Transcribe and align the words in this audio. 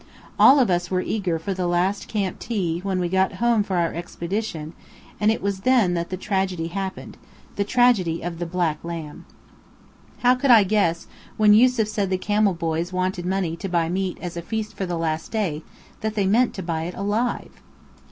All 0.39 0.57
of 0.57 0.71
us 0.71 0.89
were 0.89 1.01
eager 1.01 1.37
for 1.37 1.53
the 1.53 1.67
"last 1.67 2.07
camp 2.07 2.39
tea," 2.39 2.79
when 2.79 2.99
we 2.99 3.07
got 3.07 3.33
"home" 3.33 3.61
from 3.61 3.77
our 3.77 3.93
expedition, 3.93 4.73
and 5.19 5.29
it 5.31 5.43
was 5.43 5.59
then 5.59 5.93
that 5.93 6.09
the 6.09 6.17
tragedy 6.17 6.69
happened: 6.69 7.17
the 7.55 7.63
tragedy 7.63 8.23
of 8.23 8.39
the 8.39 8.47
black 8.47 8.79
lamb. 8.83 9.25
How 10.23 10.33
could 10.33 10.49
I 10.49 10.63
guess, 10.63 11.05
when 11.37 11.53
Yusef 11.53 11.87
said 11.87 12.09
the 12.09 12.17
camel 12.17 12.55
boys 12.55 12.91
wanted 12.91 13.27
money 13.27 13.55
to 13.57 13.69
buy 13.69 13.89
meat 13.89 14.17
as 14.23 14.35
a 14.35 14.41
feast 14.41 14.73
for 14.75 14.87
the 14.87 14.97
last 14.97 15.31
day, 15.31 15.61
that 15.99 16.15
they 16.15 16.25
meant 16.25 16.55
to 16.55 16.63
buy 16.63 16.85
it 16.85 16.95
alive? 16.95 17.61